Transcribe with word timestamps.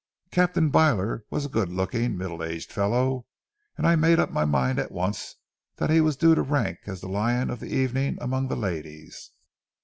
Captain 0.31 0.69
Byler 0.71 1.25
was 1.29 1.45
a 1.45 1.49
good 1.49 1.69
looking, 1.69 2.17
middle 2.17 2.41
aged 2.43 2.71
fellow, 2.73 3.27
and 3.77 3.85
I 3.85 3.95
made 3.95 4.17
up 4.19 4.31
my 4.31 4.45
mind 4.45 4.79
at 4.79 4.91
once 4.91 5.35
that 5.75 5.91
he 5.91 6.01
was 6.01 6.17
due 6.17 6.33
to 6.33 6.41
rank 6.41 6.79
as 6.87 7.01
the 7.01 7.07
lion 7.07 7.51
of 7.51 7.59
the 7.59 7.69
evening 7.71 8.17
among 8.19 8.47
the 8.47 8.55
ladies. 8.55 9.29